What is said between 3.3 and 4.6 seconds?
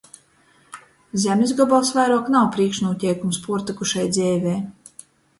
puortykušai dzeivei.